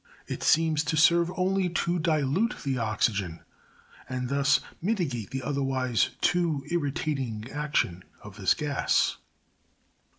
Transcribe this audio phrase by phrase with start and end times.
[0.25, 3.41] It seems to serv* only to dilute the oxygen,
[4.09, 9.17] and thus mitigate the otherwise too irritating action of this gas.